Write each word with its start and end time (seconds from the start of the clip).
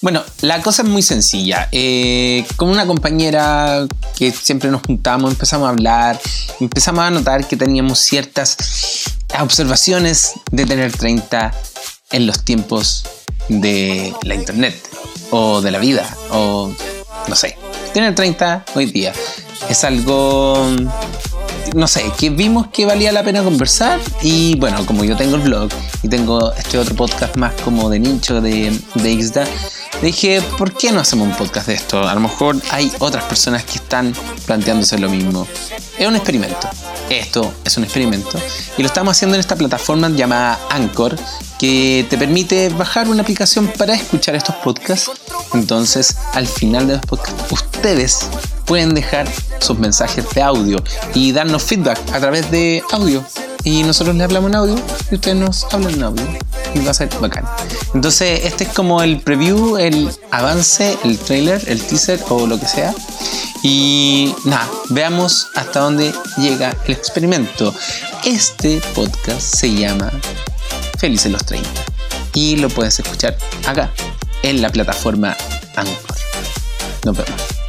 Bueno, 0.00 0.22
la 0.42 0.62
cosa 0.62 0.82
es 0.82 0.88
muy 0.88 1.02
sencilla. 1.02 1.68
Eh, 1.72 2.46
con 2.56 2.68
una 2.68 2.86
compañera 2.86 3.86
que 4.16 4.30
siempre 4.30 4.70
nos 4.70 4.82
juntamos, 4.82 5.32
empezamos 5.32 5.66
a 5.66 5.70
hablar, 5.70 6.20
empezamos 6.60 7.04
a 7.04 7.10
notar 7.10 7.46
que 7.48 7.56
teníamos 7.56 7.98
ciertas 7.98 8.56
observaciones 9.40 10.34
de 10.52 10.66
tener 10.66 10.92
30 10.92 11.52
en 12.12 12.26
los 12.26 12.44
tiempos 12.44 13.04
de 13.48 14.14
la 14.22 14.34
internet 14.34 14.76
o 15.30 15.60
de 15.60 15.70
la 15.72 15.78
vida 15.78 16.16
o 16.30 16.72
no 17.26 17.34
sé. 17.34 17.56
Tener 17.92 18.14
30 18.14 18.66
hoy 18.74 18.86
día 18.86 19.12
es 19.68 19.82
algo 19.82 20.70
no 21.74 21.86
sé, 21.86 22.04
que 22.18 22.30
vimos 22.30 22.68
que 22.68 22.86
valía 22.86 23.12
la 23.12 23.22
pena 23.22 23.42
conversar 23.42 24.00
y 24.22 24.56
bueno, 24.56 24.86
como 24.86 25.04
yo 25.04 25.16
tengo 25.16 25.36
el 25.36 25.42
blog 25.42 25.70
y 26.02 26.08
tengo 26.08 26.52
este 26.54 26.78
otro 26.78 26.94
podcast 26.94 27.36
más 27.36 27.52
como 27.62 27.90
de 27.90 27.98
nicho 27.98 28.40
de, 28.40 28.78
de 28.94 29.22
XDA, 29.22 29.46
dije, 30.06 30.42
¿por 30.56 30.72
qué 30.72 30.92
no 30.92 31.00
hacemos 31.00 31.28
un 31.28 31.34
podcast 31.34 31.66
de 31.66 31.74
esto? 31.74 32.08
A 32.08 32.14
lo 32.14 32.20
mejor 32.20 32.56
hay 32.70 32.92
otras 32.98 33.24
personas 33.24 33.64
que 33.64 33.76
están 33.76 34.14
planteándose 34.46 34.98
lo 34.98 35.08
mismo. 35.08 35.46
Es 35.98 36.06
un 36.06 36.16
experimento. 36.16 36.68
Esto 37.10 37.52
es 37.64 37.76
un 37.76 37.84
experimento. 37.84 38.38
Y 38.76 38.82
lo 38.82 38.86
estamos 38.86 39.16
haciendo 39.16 39.34
en 39.34 39.40
esta 39.40 39.56
plataforma 39.56 40.08
llamada 40.10 40.58
Anchor, 40.70 41.16
que 41.58 42.06
te 42.08 42.18
permite 42.18 42.68
bajar 42.68 43.08
una 43.08 43.22
aplicación 43.22 43.68
para 43.78 43.94
escuchar 43.94 44.34
estos 44.34 44.54
podcasts. 44.56 45.10
Entonces, 45.54 46.16
al 46.34 46.46
final 46.46 46.86
de 46.86 46.94
los 46.94 47.06
podcasts, 47.06 47.44
ustedes 47.50 48.26
pueden 48.66 48.94
dejar 48.94 49.26
sus 49.60 49.78
mensajes 49.78 50.24
de 50.34 50.42
audio 50.42 50.82
y 51.14 51.32
darnos 51.32 51.62
feedback 51.62 51.98
a 52.12 52.20
través 52.20 52.50
de 52.50 52.82
audio. 52.92 53.24
Y 53.64 53.82
nosotros 53.82 54.14
les 54.14 54.24
hablamos 54.24 54.50
en 54.50 54.56
audio 54.56 54.76
y 55.10 55.14
ustedes 55.16 55.36
nos 55.36 55.64
hablan 55.72 55.94
en 55.94 56.02
audio. 56.02 56.47
Y 56.74 56.80
va 56.80 56.90
a 56.90 56.94
ser 56.94 57.08
bacán. 57.20 57.44
Entonces, 57.94 58.44
este 58.44 58.64
es 58.64 58.70
como 58.70 59.02
el 59.02 59.20
preview, 59.20 59.76
el 59.76 60.10
avance, 60.30 60.98
el 61.04 61.18
trailer, 61.18 61.62
el 61.66 61.80
teaser 61.82 62.20
o 62.28 62.46
lo 62.46 62.58
que 62.58 62.66
sea. 62.66 62.94
Y 63.62 64.34
nada, 64.44 64.68
veamos 64.90 65.48
hasta 65.54 65.80
dónde 65.80 66.12
llega 66.36 66.76
el 66.86 66.92
experimento. 66.92 67.74
Este 68.24 68.80
podcast 68.94 69.40
se 69.40 69.74
llama 69.74 70.10
Felices 70.98 71.32
los 71.32 71.44
30 71.44 71.68
y 72.34 72.56
lo 72.56 72.68
puedes 72.68 72.98
escuchar 73.00 73.36
acá 73.66 73.90
en 74.42 74.62
la 74.62 74.70
plataforma 74.70 75.36
Anchor. 75.76 76.16
Nos 77.04 77.16
vemos. 77.16 77.67